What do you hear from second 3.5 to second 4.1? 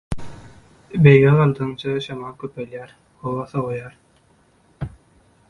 sowaýar.